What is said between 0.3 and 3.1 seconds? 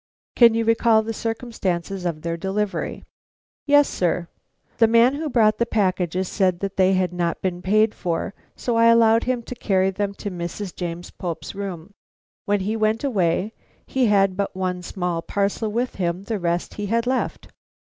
"Can you recall the circumstances of their delivery?"